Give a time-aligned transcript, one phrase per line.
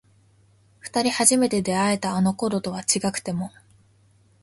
[0.79, 3.51] 二人初めて出会えたあの頃とは違くても